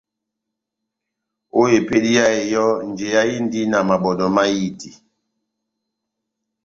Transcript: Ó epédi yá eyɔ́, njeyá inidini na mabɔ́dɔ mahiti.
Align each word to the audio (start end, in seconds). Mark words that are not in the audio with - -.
Ó 1.59 1.61
epédi 1.77 2.09
yá 2.17 2.25
eyɔ́, 2.41 2.67
njeyá 2.89 3.21
inidini 3.33 3.69
na 3.71 3.79
mabɔ́dɔ 3.89 4.25
mahiti. 4.35 4.89